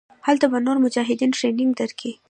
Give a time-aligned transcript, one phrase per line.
[0.27, 2.11] هلته به نور مجاهدين ټرېننگ درکي.